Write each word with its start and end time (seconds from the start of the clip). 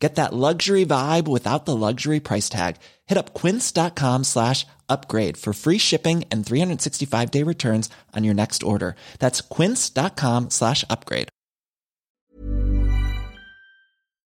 Get 0.00 0.14
that 0.14 0.32
luxury 0.32 0.86
vibe 0.86 1.28
without 1.28 1.66
the 1.66 1.76
luxury 1.76 2.20
price 2.20 2.48
tag. 2.48 2.76
Hit 3.06 3.18
up 3.18 3.34
quince.com 3.34 4.24
slash 4.24 4.66
upgrade 4.88 5.36
for 5.36 5.52
free 5.52 5.78
shipping 5.78 6.24
and 6.32 6.44
365 6.44 7.30
day 7.30 7.44
returns 7.44 7.90
on 8.16 8.24
your 8.24 8.34
next 8.34 8.62
order. 8.62 8.96
That's 9.18 9.42
quince.com 9.42 10.48
slash 10.50 10.84
upgrade. 10.88 11.28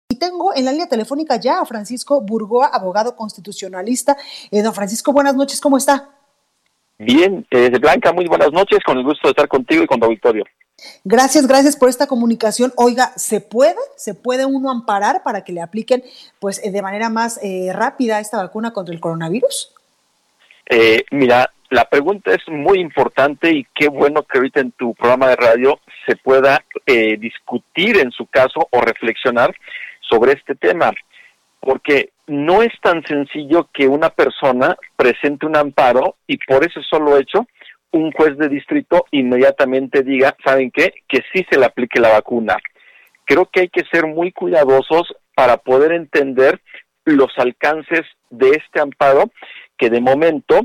Y 0.09 0.19
tengo 0.19 0.55
en 0.55 0.65
la 0.65 0.71
línea 0.71 0.87
telefónica 0.87 1.37
ya 1.41 1.61
a 1.61 1.67
Francisco 1.67 2.21
Burgoa, 2.21 2.69
abogado 2.69 3.17
constitucionalista. 3.17 4.17
Eh, 4.53 4.63
don 4.63 4.73
Francisco, 4.73 5.13
buenas 5.13 5.35
noches, 5.35 5.61
¿cómo 5.61 5.77
está? 5.77 6.09
Bien, 6.99 7.45
eh, 7.51 7.69
Blanca, 7.79 8.13
muy 8.13 8.27
buenas 8.27 8.53
noches, 8.53 8.79
con 8.87 8.97
el 8.97 9.05
gusto 9.05 9.27
de 9.29 9.33
estar 9.33 9.49
contigo 9.49 9.83
y 9.83 9.87
con 9.87 9.99
tu 9.99 10.07
auditorio. 10.07 10.45
Gracias, 11.05 11.47
gracias 11.47 11.77
por 11.77 11.89
esta 11.89 12.07
comunicación. 12.07 12.73
Oiga, 12.77 13.13
¿se 13.17 13.41
puede? 13.41 13.77
¿Se 13.97 14.15
puede 14.15 14.45
uno 14.45 14.71
amparar 14.71 15.23
para 15.23 15.43
que 15.43 15.53
le 15.53 15.63
apliquen 15.63 16.03
pues 16.39 16.63
eh, 16.63 16.71
de 16.71 16.83
manera 16.83 17.09
más 17.09 17.41
eh, 17.43 17.71
rápida 17.73 18.21
esta 18.21 18.37
vacuna 18.37 18.73
contra 18.73 18.95
el 18.95 19.01
coronavirus? 19.01 19.73
Eh, 20.69 21.05
mira, 21.11 21.51
la 21.71 21.87
pregunta 21.87 22.33
es 22.35 22.43
muy 22.49 22.79
importante 22.81 23.51
y 23.53 23.67
qué 23.75 23.89
bueno 23.89 24.23
que 24.25 24.39
ahorita 24.39 24.61
en 24.61 24.73
tu 24.73 24.95
programa 24.95 25.29
de 25.29 25.37
radio 25.37 25.81
se 26.07 26.17
pueda 26.17 26.63
discutir 27.19 27.99
en 27.99 28.13
su 28.13 28.27
caso 28.27 28.69
o 28.71 28.81
reflexionar 28.81 29.53
sobre 30.09 30.33
este 30.33 30.55
tema, 30.55 30.93
porque 31.59 32.11
no 32.29 32.63
es 32.63 32.73
tan 32.81 33.05
sencillo 33.05 33.69
que 33.73 33.89
una 33.89 34.11
persona 34.11 34.77
presente 34.95 35.47
un 35.47 35.57
amparo 35.57 36.15
y 36.29 36.39
por 36.39 36.65
ese 36.65 36.81
solo 36.89 37.19
hecho 37.19 37.47
un 37.97 38.13
juez 38.13 38.37
de 38.37 38.49
distrito 38.49 39.07
inmediatamente 39.11 40.03
diga, 40.03 40.37
¿saben 40.45 40.71
qué? 40.71 40.93
Que 41.09 41.23
sí 41.33 41.45
se 41.51 41.59
le 41.59 41.67
aplique 41.67 42.01
la 42.01 42.11
vacuna. 42.11 42.57
Creo 43.25 43.47
que 43.47 43.61
hay 43.61 43.69
que 43.69 43.85
ser 43.91 44.07
muy 44.07 44.33
cuidadosos 44.33 45.15
para 45.35 45.57
poder 45.57 45.93
entender 45.93 46.61
los 47.05 47.31
alcances 47.39 48.03
de 48.31 48.51
este 48.51 48.81
amparo 48.81 49.31
que 49.77 49.91
de 49.91 50.01
momento 50.01 50.61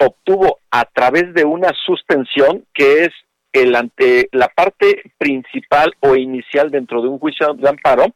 obtuvo 0.00 0.58
a 0.70 0.84
través 0.84 1.34
de 1.34 1.44
una 1.44 1.70
suspensión 1.86 2.64
que 2.74 3.04
es 3.04 3.10
el 3.52 3.74
ante 3.76 4.28
la 4.32 4.48
parte 4.48 5.02
principal 5.16 5.94
o 6.00 6.16
inicial 6.16 6.70
dentro 6.70 7.00
de 7.00 7.08
un 7.08 7.18
juicio 7.18 7.54
de 7.54 7.68
amparo, 7.68 8.06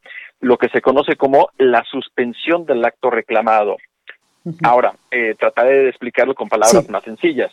lo 0.40 0.56
que 0.56 0.68
se 0.68 0.80
conoce 0.80 1.16
como 1.16 1.50
la 1.58 1.84
suspensión 1.84 2.66
del 2.66 2.84
acto 2.84 3.10
reclamado. 3.10 3.76
Ahora, 4.62 4.94
eh, 5.10 5.34
trataré 5.38 5.84
de 5.84 5.88
explicarlo 5.90 6.34
con 6.34 6.48
palabras 6.48 6.88
más 6.88 7.02
sencillas. 7.04 7.52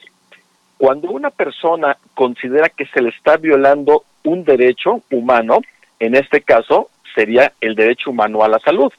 Cuando 0.78 1.09
una 1.09 1.30
persona 1.30 1.98
considera 2.14 2.70
que 2.70 2.86
se 2.88 3.02
le 3.02 3.09
está 3.09 3.38
violando 3.38 4.04
un 4.23 4.44
derecho 4.44 5.02
humano, 5.12 5.59
en 6.00 6.16
este 6.16 6.42
caso 6.42 6.90
sería 7.14 7.54
el 7.62 7.76
derecho 7.76 8.09
humano 8.09 8.44
a 8.44 8.50
la 8.50 8.59
salud. 8.59 8.92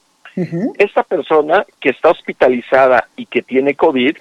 Esta 0.78 1.02
persona 1.02 1.64
que 1.80 1.90
está 1.90 2.10
hospitalizada 2.10 3.08
y 3.16 3.24
que 3.24 3.40
tiene 3.42 3.74
COVID, 3.74 4.16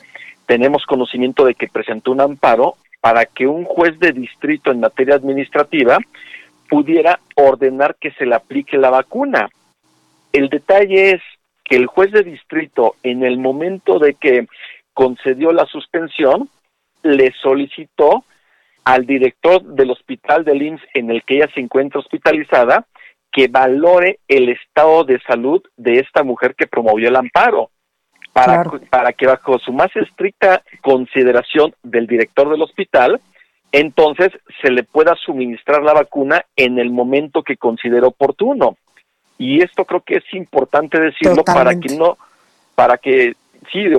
tenemos 0.45 0.85
conocimiento 0.85 1.45
de 1.45 1.55
que 1.55 1.67
presentó 1.67 2.11
un 2.11 2.21
amparo 2.21 2.75
para 3.01 3.25
que 3.25 3.47
un 3.47 3.65
juez 3.65 3.99
de 3.99 4.13
distrito 4.13 4.71
en 4.71 4.79
materia 4.79 5.15
administrativa 5.15 5.97
pudiera 6.69 7.19
ordenar 7.35 7.95
que 7.95 8.11
se 8.11 8.25
le 8.25 8.35
aplique 8.35 8.77
la 8.77 8.89
vacuna. 8.89 9.49
El 10.31 10.49
detalle 10.49 11.11
es 11.11 11.21
que 11.63 11.75
el 11.75 11.87
juez 11.87 12.11
de 12.11 12.23
distrito, 12.23 12.95
en 13.03 13.23
el 13.23 13.37
momento 13.37 13.99
de 13.99 14.13
que 14.13 14.47
concedió 14.93 15.51
la 15.51 15.65
suspensión, 15.65 16.49
le 17.05 17.31
solicitó 17.41 18.25
al 18.83 19.05
director 19.05 19.63
del 19.63 19.91
hospital 19.91 20.43
del 20.43 20.61
IMSS 20.61 20.83
en 20.95 21.11
el 21.11 21.23
que 21.23 21.37
ella 21.37 21.49
se 21.53 21.61
encuentra 21.61 21.99
hospitalizada 21.99 22.85
que 23.31 23.47
valore 23.47 24.19
el 24.27 24.49
estado 24.49 25.03
de 25.03 25.19
salud 25.27 25.61
de 25.77 25.99
esta 25.99 26.23
mujer 26.23 26.55
que 26.55 26.67
promovió 26.67 27.09
el 27.09 27.15
amparo, 27.15 27.69
para, 28.33 28.63
para 28.89 29.13
que 29.13 29.27
bajo 29.27 29.59
su 29.59 29.71
más 29.71 29.95
estricta 29.95 30.61
consideración 30.81 31.73
del 31.83 32.07
director 32.07 32.49
del 32.49 32.61
hospital, 32.61 33.21
entonces 33.71 34.29
se 34.61 34.71
le 34.71 34.83
pueda 34.83 35.15
suministrar 35.15 35.83
la 35.83 35.93
vacuna 35.93 36.43
en 36.55 36.79
el 36.79 36.89
momento 36.89 37.43
que 37.43 37.57
considere 37.57 38.05
oportuno. 38.05 38.77
Y 39.37 39.61
esto 39.63 39.85
creo 39.85 40.01
que 40.01 40.15
es 40.15 40.33
importante 40.33 40.99
decirlo 40.99 41.43
para 41.43 41.79
que 41.79 41.95
no, 41.95 42.17
para 42.73 42.97
que 42.97 43.35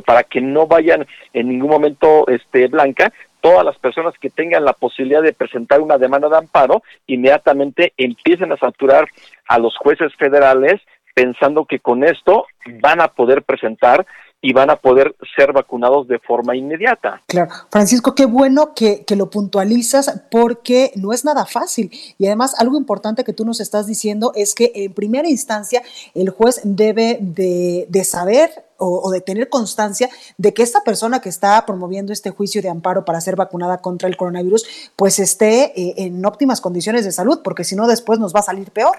para 0.05 0.23
que 0.23 0.41
no 0.41 0.67
vayan 0.67 1.07
en 1.33 1.49
ningún 1.49 1.71
momento 1.71 2.27
este 2.29 2.69
blanca 2.69 3.13
todas 3.41 3.65
las 3.65 3.79
personas 3.79 4.15
que 4.19 4.31
tengan 4.31 4.65
la 4.65 4.73
posibilidad 4.73 5.23
de 5.23 5.33
presentar 5.33 5.81
una 5.81 5.99
demanda 5.99 6.29
de 6.29 6.39
amparo 6.39 6.83
inmediatamente 7.07 7.93
empiecen 7.97 8.53
a 8.53 8.57
saturar 8.57 9.09
a 9.47 9.59
los 9.59 9.77
jueces 9.77 10.15
federales 10.17 10.81
pensando 11.15 11.65
que 11.65 11.79
con 11.79 12.05
esto 12.05 12.47
van 12.81 13.01
a 13.01 13.09
poder 13.09 13.43
presentar 13.43 14.07
y 14.43 14.53
van 14.53 14.71
a 14.71 14.77
poder 14.77 15.17
ser 15.35 15.53
vacunados 15.53 16.07
de 16.09 16.19
forma 16.19 16.55
inmediata. 16.55 17.23
Claro, 17.27 17.51
Francisco, 17.71 18.15
qué 18.15 18.27
bueno 18.27 18.75
que, 18.75 19.05
lo 19.17 19.31
puntualizas 19.31 20.25
porque 20.31 20.93
no 20.95 21.13
es 21.13 21.25
nada 21.25 21.47
fácil. 21.47 21.91
Y 22.19 22.27
además, 22.27 22.55
algo 22.61 22.77
importante 22.77 23.25
que 23.25 23.33
tú 23.33 23.47
nos 23.47 23.61
estás 23.61 23.87
diciendo 23.87 24.33
es 24.35 24.55
que 24.55 24.73
en 24.75 24.93
primera 24.93 25.29
instancia 25.29 25.83
el 26.15 26.31
juez 26.31 26.61
debe 26.65 27.19
de, 27.21 28.05
saber 28.05 28.51
o, 28.77 29.11
de 29.11 29.23
tener 29.23 29.49
constancia 29.49 30.11
de 30.37 30.53
que 30.53 30.63
esta 30.63 30.83
persona 30.85 31.21
que 31.21 31.31
está 31.31 31.65
promoviendo 31.65 32.13
este 32.13 32.31
juicio 32.31 32.61
de 32.61 32.69
amparo 32.69 33.07
para 33.07 33.23
ser 33.23 33.37
vacunada 33.37 33.79
contra 33.79 34.09
el 34.09 34.19
coronavirus, 34.19 34.93
pues 34.97 35.19
esté 35.19 35.73
eh, 35.81 35.95
en 35.97 36.25
óptimas 36.27 36.61
condiciones 36.61 37.07
de 37.07 37.13
salud, 37.13 37.41
porque 37.43 37.65
si 37.65 37.75
no 37.75 37.87
después 37.87 38.19
nos 38.19 38.35
va 38.35 38.41
a 38.41 38.45
salir 38.45 38.71
peor. 38.71 38.97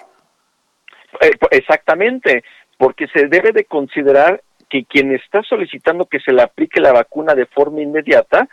Eh, 1.22 1.31
exactamente, 1.52 2.44
porque 2.78 3.08
se 3.14 3.28
debe 3.28 3.52
de 3.52 3.66
considerar 3.66 4.42
que 4.69 4.85
quien 4.85 5.13
está 5.13 5.41
solicitando 5.44 6.05
que 6.05 6.19
se 6.19 6.33
le 6.33 6.41
aplique 6.41 6.81
la 6.81 6.94
vacuna 6.94 7.33
de 7.33 7.45
forma 7.45 7.81
inmediata 7.81 8.47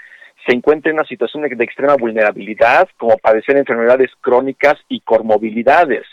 se 0.47 0.55
encuentra 0.55 0.91
en 0.91 0.99
una 0.99 1.07
situación 1.07 1.43
de, 1.43 1.65
extrema 1.65 1.97
vulnerabilidad, 1.97 2.89
como 2.99 3.17
padecer 3.19 3.57
enfermedades 3.57 4.11
crónicas 4.21 4.75
y 4.89 5.01
comorbilidades. 5.01 6.07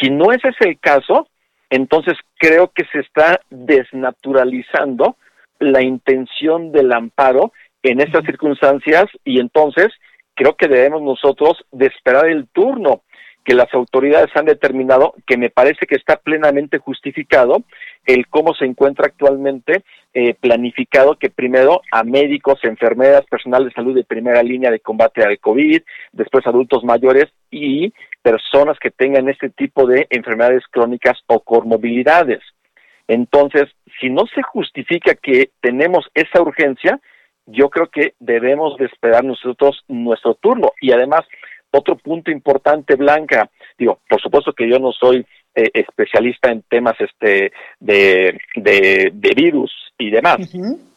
Si 0.00 0.10
no 0.10 0.32
ese 0.32 0.48
es 0.48 0.56
el 0.60 0.78
caso, 0.78 1.28
entonces 1.70 2.14
creo 2.36 2.72
que 2.74 2.84
se 2.92 3.00
está 3.00 3.40
desnaturalizando 3.50 5.16
la 5.60 5.82
intención 5.82 6.72
del 6.72 6.92
amparo 6.92 7.52
en 7.82 8.00
estas 8.00 8.24
circunstancias 8.24 9.04
y 9.24 9.40
entonces 9.40 9.88
creo 10.34 10.56
que 10.56 10.68
debemos 10.68 11.02
nosotros 11.02 11.64
de 11.70 11.86
esperar 11.86 12.26
el 12.26 12.48
turno 12.48 13.02
que 13.44 13.54
las 13.54 13.72
autoridades 13.74 14.34
han 14.34 14.46
determinado, 14.46 15.14
que 15.26 15.36
me 15.36 15.50
parece 15.50 15.86
que 15.86 15.96
está 15.96 16.16
plenamente 16.16 16.78
justificado, 16.78 17.62
el 18.06 18.26
cómo 18.28 18.54
se 18.54 18.64
encuentra 18.64 19.06
actualmente 19.06 19.84
eh, 20.14 20.34
planificado 20.34 21.16
que 21.16 21.28
primero 21.28 21.82
a 21.90 22.04
médicos, 22.04 22.58
enfermeras, 22.62 23.26
personal 23.26 23.64
de 23.64 23.72
salud 23.72 23.94
de 23.94 24.04
primera 24.04 24.42
línea 24.42 24.70
de 24.70 24.80
combate 24.80 25.22
al 25.22 25.38
COVID, 25.38 25.82
después 26.12 26.46
adultos 26.46 26.84
mayores 26.84 27.26
y 27.50 27.92
personas 28.22 28.78
que 28.78 28.90
tengan 28.90 29.28
este 29.28 29.50
tipo 29.50 29.86
de 29.86 30.06
enfermedades 30.10 30.62
crónicas 30.70 31.18
o 31.26 31.40
comorbilidades. 31.40 32.40
Entonces, 33.08 33.64
si 34.00 34.08
no 34.08 34.22
se 34.34 34.42
justifica 34.42 35.14
que 35.14 35.50
tenemos 35.60 36.08
esa 36.14 36.40
urgencia, 36.40 37.00
yo 37.46 37.68
creo 37.68 37.88
que 37.88 38.14
debemos 38.20 38.76
de 38.78 38.86
esperar 38.86 39.24
nosotros 39.24 39.84
nuestro 39.88 40.34
turno. 40.34 40.72
Y 40.80 40.92
además, 40.92 41.20
otro 41.74 41.96
punto 41.96 42.30
importante, 42.30 42.96
Blanca, 42.96 43.50
digo, 43.78 43.98
por 44.08 44.20
supuesto 44.20 44.52
que 44.52 44.68
yo 44.68 44.78
no 44.78 44.92
soy 44.92 45.26
eh, 45.54 45.70
especialista 45.72 46.50
en 46.50 46.62
temas 46.62 46.94
este 47.00 47.52
de, 47.80 48.38
de, 48.56 49.32
virus 49.36 49.72
y 49.98 50.10
demás, 50.10 50.38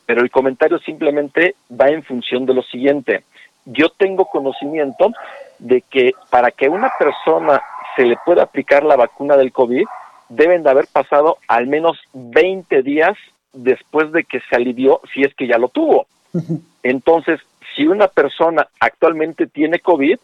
pero 0.05 0.21
el 0.21 0.31
comentario 0.31 0.79
simplemente 0.79 1.55
va 1.69 1.89
en 1.89 2.03
función 2.03 2.45
de 2.45 2.53
lo 2.53 2.63
siguiente. 2.63 3.23
Yo 3.65 3.89
tengo 3.89 4.25
conocimiento 4.25 5.11
de 5.59 5.81
que 5.81 6.13
para 6.29 6.51
que 6.51 6.67
a 6.67 6.71
una 6.71 6.91
persona 6.97 7.61
se 7.95 8.05
le 8.05 8.17
pueda 8.25 8.43
aplicar 8.43 8.83
la 8.83 8.95
vacuna 8.95 9.35
del 9.35 9.51
COVID, 9.51 9.85
deben 10.29 10.63
de 10.63 10.69
haber 10.69 10.87
pasado 10.91 11.37
al 11.47 11.67
menos 11.67 11.99
20 12.13 12.81
días 12.83 13.17
después 13.53 14.11
de 14.11 14.23
que 14.23 14.39
se 14.49 14.55
alivió, 14.55 15.01
si 15.13 15.21
es 15.21 15.33
que 15.35 15.47
ya 15.47 15.57
lo 15.57 15.69
tuvo. 15.69 16.07
Entonces, 16.83 17.39
si 17.75 17.87
una 17.87 18.07
persona 18.07 18.67
actualmente 18.79 19.47
tiene 19.47 19.79
COVID, 19.79 20.17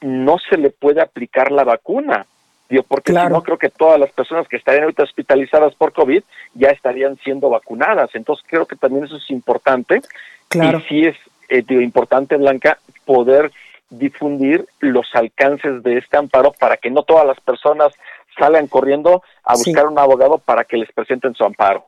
no 0.00 0.38
se 0.38 0.56
le 0.56 0.70
puede 0.70 1.00
aplicar 1.00 1.50
la 1.52 1.64
vacuna. 1.64 2.26
Digo, 2.68 2.84
porque 2.84 3.12
si 3.12 3.18
no, 3.18 3.42
creo 3.42 3.58
que 3.58 3.68
todas 3.68 3.98
las 3.98 4.12
personas 4.12 4.46
que 4.46 4.56
estarían 4.56 4.84
ahorita 4.84 5.02
hospitalizadas 5.02 5.74
por 5.74 5.92
COVID 5.92 6.22
ya 6.54 6.68
estarían 6.68 7.16
siendo 7.18 7.50
vacunadas. 7.50 8.10
Entonces, 8.14 8.46
creo 8.48 8.64
que 8.66 8.76
también 8.76 9.04
eso 9.04 9.16
es 9.16 9.28
importante. 9.30 10.00
Claro. 10.48 10.78
Y 10.78 10.82
sí 10.82 11.00
es 11.02 11.16
eh, 11.48 11.64
importante, 11.68 12.36
Blanca, 12.36 12.78
poder 13.04 13.50
difundir 13.90 14.66
los 14.78 15.08
alcances 15.14 15.82
de 15.82 15.98
este 15.98 16.16
amparo 16.16 16.52
para 16.52 16.76
que 16.76 16.90
no 16.90 17.02
todas 17.02 17.26
las 17.26 17.40
personas 17.40 17.92
salgan 18.38 18.68
corriendo 18.68 19.22
a 19.42 19.54
buscar 19.54 19.86
un 19.86 19.98
abogado 19.98 20.38
para 20.38 20.62
que 20.62 20.76
les 20.76 20.90
presenten 20.92 21.34
su 21.34 21.44
amparo. 21.44 21.86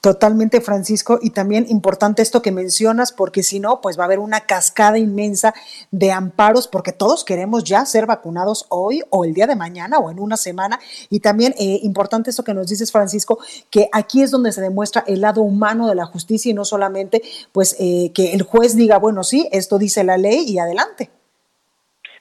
Totalmente, 0.00 0.60
Francisco, 0.60 1.18
y 1.20 1.30
también 1.30 1.66
importante 1.68 2.22
esto 2.22 2.42
que 2.42 2.52
mencionas, 2.52 3.12
porque 3.12 3.42
si 3.42 3.60
no, 3.60 3.80
pues 3.80 3.98
va 3.98 4.04
a 4.04 4.06
haber 4.06 4.18
una 4.18 4.40
cascada 4.40 4.98
inmensa 4.98 5.54
de 5.90 6.12
amparos, 6.12 6.68
porque 6.68 6.92
todos 6.92 7.24
queremos 7.24 7.64
ya 7.64 7.84
ser 7.84 8.06
vacunados 8.06 8.66
hoy 8.68 9.02
o 9.10 9.24
el 9.24 9.34
día 9.34 9.46
de 9.46 9.56
mañana 9.56 9.98
o 9.98 10.10
en 10.10 10.20
una 10.20 10.36
semana. 10.36 10.78
Y 11.10 11.20
también 11.20 11.54
eh, 11.58 11.80
importante 11.82 12.30
esto 12.30 12.44
que 12.44 12.54
nos 12.54 12.68
dices, 12.68 12.92
Francisco, 12.92 13.38
que 13.70 13.88
aquí 13.92 14.22
es 14.22 14.30
donde 14.30 14.52
se 14.52 14.60
demuestra 14.60 15.04
el 15.06 15.20
lado 15.20 15.42
humano 15.42 15.88
de 15.88 15.94
la 15.94 16.06
justicia 16.06 16.50
y 16.50 16.54
no 16.54 16.64
solamente, 16.64 17.22
pues, 17.52 17.76
eh, 17.78 18.12
que 18.14 18.32
el 18.32 18.42
juez 18.42 18.76
diga, 18.76 18.98
bueno, 18.98 19.24
sí, 19.24 19.48
esto 19.52 19.78
dice 19.78 20.04
la 20.04 20.16
ley 20.16 20.44
y 20.48 20.58
adelante. 20.58 21.10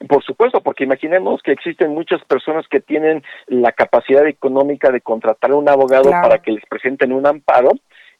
Por 0.07 0.23
supuesto, 0.23 0.61
porque 0.61 0.83
imaginemos 0.83 1.41
que 1.41 1.51
existen 1.51 1.93
muchas 1.93 2.23
personas 2.25 2.67
que 2.67 2.81
tienen 2.81 3.23
la 3.47 3.71
capacidad 3.71 4.25
económica 4.27 4.91
de 4.91 5.01
contratar 5.01 5.51
a 5.51 5.55
un 5.55 5.69
abogado 5.69 6.11
para 6.11 6.39
que 6.39 6.51
les 6.51 6.65
presenten 6.65 7.13
un 7.13 7.25
amparo 7.25 7.71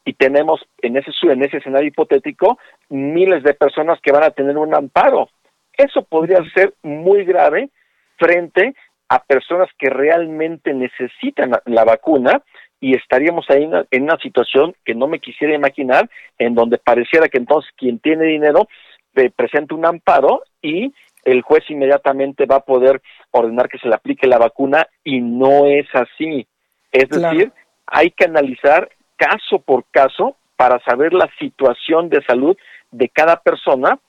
y 0.06 0.14
tenemos 0.14 0.62
en 0.82 0.98
ese 0.98 1.12
en 1.24 1.44
ese 1.44 1.58
escenario 1.58 1.88
hipotético 1.88 2.58
miles 2.90 3.44
de 3.44 3.54
personas 3.54 4.00
que 4.02 4.12
van 4.12 4.24
a 4.24 4.32
tener 4.32 4.58
un 4.58 4.74
amparo. 4.74 5.30
Eso 5.76 6.04
podría 6.04 6.40
ser 6.54 6.74
muy 6.84 7.26
grave 7.26 7.70
frente 8.18 8.76
a 9.10 9.24
personas 9.24 9.70
que 9.78 9.90
realmente 9.90 10.74
necesitan 10.74 11.52
la 11.66 11.84
vacuna 11.84 12.42
y 12.80 12.96
estaríamos 12.96 13.50
ahí 13.50 13.70
en 13.92 14.04
una 14.04 14.18
situación 14.18 14.76
que 14.84 14.94
no 14.94 15.08
me 15.08 15.20
quisiera 15.20 15.54
imaginar, 15.54 16.10
en 16.38 16.54
donde 16.54 16.78
pareciera 16.78 17.30
que 17.30 17.38
entonces 17.38 17.72
quien 17.78 18.00
tiene 18.00 18.26
dinero 18.26 18.68
eh, 19.16 19.30
presenta 19.36 19.76
un 19.76 19.86
amparo 19.86 20.44
y 20.62 20.94
el 21.24 21.42
juez 21.42 21.64
inmediatamente 21.70 22.46
va 22.46 22.58
a 22.58 22.66
poder 22.66 23.02
ordenar 23.32 23.70
que 23.70 23.78
se 23.78 23.88
le 23.88 23.96
aplique 23.96 24.28
la 24.28 24.38
vacuna 24.38 24.88
y 25.04 25.22
no 25.22 25.66
es 25.68 25.88
así. 25.94 26.48
Es 26.92 27.10
decir, 27.10 27.52
hay 27.88 28.12
que 28.12 28.26
analizar 28.26 28.90
caso 29.16 29.60
por 29.60 29.86
caso 29.92 30.36
para 30.56 30.80
saber 30.84 31.14
la 31.14 31.30
situación 31.40 32.10
de 32.10 32.24
salud 32.26 32.58
de 32.92 33.10
cada 33.10 33.38
persona 33.38 34.00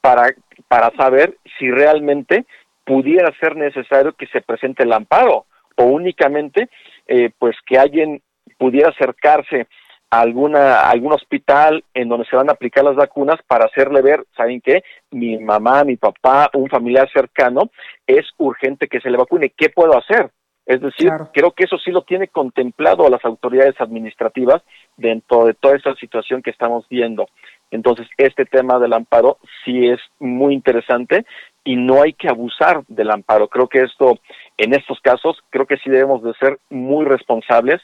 para, 0.00 0.34
para 0.68 0.90
saber 0.96 1.36
si 1.58 1.70
realmente 1.70 2.46
pudiera 2.84 3.30
ser 3.38 3.56
necesario 3.56 4.14
que 4.14 4.26
se 4.28 4.40
presente 4.40 4.84
el 4.84 4.92
amparo 4.92 5.46
o 5.76 5.84
únicamente 5.84 6.68
eh, 7.06 7.30
pues 7.38 7.56
que 7.66 7.78
alguien 7.78 8.22
pudiera 8.58 8.88
acercarse 8.90 9.66
alguna, 10.10 10.80
algún 10.80 11.12
hospital 11.12 11.84
en 11.94 12.08
donde 12.08 12.26
se 12.26 12.36
van 12.36 12.50
a 12.50 12.52
aplicar 12.52 12.84
las 12.84 12.96
vacunas 12.96 13.38
para 13.46 13.66
hacerle 13.66 14.02
ver, 14.02 14.24
¿saben 14.36 14.60
qué? 14.60 14.82
Mi 15.10 15.38
mamá, 15.38 15.84
mi 15.84 15.96
papá, 15.96 16.50
un 16.54 16.68
familiar 16.68 17.08
cercano, 17.12 17.70
es 18.06 18.26
urgente 18.38 18.88
que 18.88 19.00
se 19.00 19.10
le 19.10 19.16
vacune. 19.16 19.52
¿Qué 19.56 19.70
puedo 19.70 19.96
hacer? 19.96 20.30
Es 20.66 20.80
decir, 20.80 21.10
creo 21.32 21.52
que 21.52 21.64
eso 21.64 21.78
sí 21.78 21.90
lo 21.90 22.02
tiene 22.02 22.28
contemplado 22.28 23.04
a 23.04 23.10
las 23.10 23.24
autoridades 23.24 23.74
administrativas 23.80 24.62
dentro 24.96 25.44
de 25.44 25.54
toda 25.54 25.74
esta 25.74 25.94
situación 25.96 26.42
que 26.42 26.50
estamos 26.50 26.86
viendo. 26.88 27.26
Entonces, 27.72 28.06
este 28.16 28.44
tema 28.44 28.78
del 28.78 28.92
amparo 28.92 29.38
sí 29.64 29.88
es 29.88 29.98
muy 30.18 30.54
interesante 30.54 31.24
y 31.64 31.76
no 31.76 32.02
hay 32.02 32.12
que 32.12 32.28
abusar 32.28 32.84
del 32.88 33.10
amparo. 33.10 33.48
Creo 33.48 33.68
que 33.68 33.80
esto, 33.80 34.18
en 34.58 34.74
estos 34.74 35.00
casos, 35.00 35.38
creo 35.50 35.66
que 35.66 35.76
sí 35.78 35.90
debemos 35.90 36.22
de 36.22 36.34
ser 36.34 36.58
muy 36.68 37.04
responsables 37.04 37.80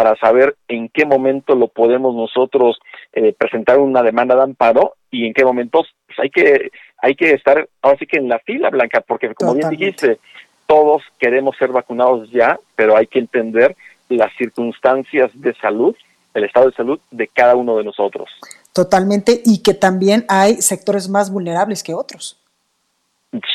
para 0.00 0.16
saber 0.16 0.56
en 0.66 0.88
qué 0.88 1.04
momento 1.04 1.54
lo 1.54 1.68
podemos 1.68 2.14
nosotros 2.14 2.78
eh, 3.12 3.34
presentar 3.38 3.78
una 3.78 4.02
demanda 4.02 4.34
de 4.34 4.44
amparo 4.44 4.94
y 5.10 5.26
en 5.26 5.34
qué 5.34 5.44
momentos 5.44 5.88
pues, 6.06 6.18
hay 6.20 6.30
que 6.30 6.70
hay 7.02 7.14
que 7.14 7.34
estar 7.34 7.68
ahora 7.82 7.98
sí 7.98 8.06
que 8.06 8.16
en 8.16 8.26
la 8.26 8.38
fila 8.38 8.70
blanca 8.70 9.02
porque 9.06 9.34
como 9.34 9.52
bien 9.52 9.68
dijiste 9.68 10.18
todos 10.64 11.02
queremos 11.18 11.54
ser 11.58 11.68
vacunados 11.68 12.30
ya 12.30 12.58
pero 12.76 12.96
hay 12.96 13.08
que 13.08 13.18
entender 13.18 13.76
las 14.08 14.34
circunstancias 14.38 15.30
de 15.34 15.52
salud 15.56 15.94
el 16.32 16.44
estado 16.44 16.70
de 16.70 16.76
salud 16.76 16.98
de 17.10 17.28
cada 17.28 17.54
uno 17.54 17.76
de 17.76 17.84
nosotros 17.84 18.30
totalmente 18.72 19.42
y 19.44 19.62
que 19.62 19.74
también 19.74 20.24
hay 20.30 20.62
sectores 20.62 21.10
más 21.10 21.30
vulnerables 21.30 21.82
que 21.82 21.92
otros 21.92 22.40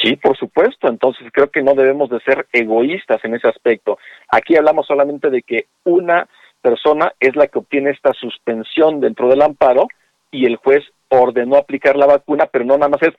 Sí, 0.01 0.15
por 0.15 0.37
supuesto. 0.37 0.87
Entonces 0.87 1.27
creo 1.33 1.49
que 1.49 1.61
no 1.61 1.73
debemos 1.73 2.09
de 2.09 2.21
ser 2.21 2.47
egoístas 2.53 3.23
en 3.25 3.35
ese 3.35 3.49
aspecto. 3.49 3.97
Aquí 4.29 4.55
hablamos 4.55 4.87
solamente 4.87 5.29
de 5.29 5.41
que 5.41 5.65
una 5.83 6.27
persona 6.65 7.13
es 7.19 7.35
la 7.35 7.47
que 7.47 7.59
obtiene 7.59 7.91
esta 7.91 8.11
suspensión 8.13 8.99
dentro 8.99 9.29
del 9.29 9.43
amparo 9.43 9.87
y 10.31 10.47
el 10.47 10.55
juez 10.55 10.83
ordenó 11.09 11.57
aplicar 11.57 11.95
la 11.95 12.07
vacuna, 12.07 12.47
pero 12.51 12.65
no 12.65 12.75
nada 12.75 12.89
más 12.89 13.03
es 13.03 13.13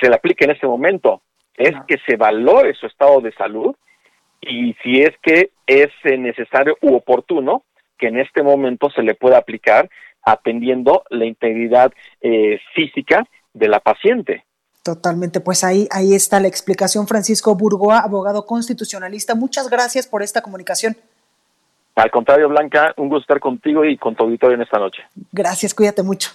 se 0.00 0.08
le 0.08 0.14
aplique 0.14 0.44
en 0.44 0.52
ese 0.52 0.66
momento, 0.66 1.20
es 1.56 1.74
que 1.88 1.96
se 2.06 2.16
valore 2.16 2.72
su 2.74 2.86
estado 2.86 3.20
de 3.20 3.32
salud 3.32 3.74
y 4.40 4.74
si 4.82 5.02
es 5.02 5.10
que 5.22 5.50
es 5.66 5.90
necesario 6.04 6.76
u 6.82 6.94
oportuno 6.94 7.64
que 7.98 8.06
en 8.06 8.18
este 8.18 8.44
momento 8.44 8.90
se 8.90 9.02
le 9.02 9.14
pueda 9.16 9.38
aplicar 9.38 9.90
atendiendo 10.22 11.02
la 11.10 11.24
integridad 11.26 11.92
eh, 12.20 12.60
física 12.74 13.26
de 13.54 13.68
la 13.68 13.80
paciente. 13.80 14.44
Totalmente, 14.84 15.40
pues 15.40 15.64
ahí, 15.64 15.88
ahí 15.90 16.14
está 16.14 16.38
la 16.38 16.48
explicación. 16.48 17.08
Francisco 17.08 17.56
Burgoa, 17.56 17.98
abogado 18.00 18.46
constitucionalista, 18.46 19.34
muchas 19.34 19.68
gracias 19.68 20.06
por 20.06 20.22
esta 20.22 20.42
comunicación. 20.42 20.96
Al 21.96 22.10
contrario, 22.10 22.48
Blanca, 22.48 22.92
un 22.96 23.08
gusto 23.08 23.22
estar 23.22 23.40
contigo 23.40 23.84
y 23.84 23.96
con 23.96 24.16
tu 24.16 24.24
auditorio 24.24 24.56
en 24.56 24.62
esta 24.62 24.78
noche. 24.78 25.02
Gracias, 25.32 25.72
cuídate 25.72 26.02
mucho. 26.02 26.30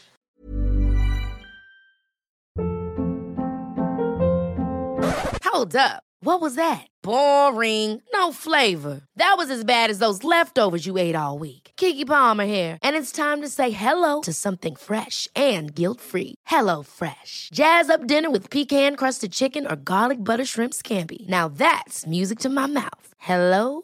Hold 5.43 5.75
up. 5.75 6.03
What 6.21 6.41
was 6.41 6.55
that? 6.55 6.87
Boring. 7.01 8.01
No 8.13 8.31
flavor. 8.31 9.01
That 9.15 9.35
was 9.37 9.49
as 9.49 9.63
bad 9.63 9.89
as 9.89 9.99
those 9.99 10.23
leftovers 10.23 10.85
you 10.85 10.97
ate 10.97 11.15
all 11.15 11.39
week. 11.39 11.71
Kiki 11.75 12.03
Palmer 12.05 12.45
here, 12.45 12.77
and 12.83 12.95
it's 12.95 13.11
time 13.11 13.41
to 13.41 13.47
say 13.47 13.71
hello 13.71 14.21
to 14.21 14.33
something 14.33 14.75
fresh 14.75 15.27
and 15.35 15.73
guilt-free. 15.73 16.35
Hello 16.45 16.83
Fresh. 16.83 17.49
Jazz 17.53 17.89
up 17.89 18.05
dinner 18.05 18.29
with 18.29 18.49
pecan-crusted 18.49 19.31
chicken 19.31 19.65
or 19.65 19.75
garlic 19.75 20.23
butter 20.23 20.45
shrimp 20.45 20.73
scampi. 20.73 21.27
Now 21.27 21.47
that's 21.49 22.05
music 22.05 22.39
to 22.39 22.49
my 22.49 22.67
mouth. 22.67 23.13
Hello 23.17 23.83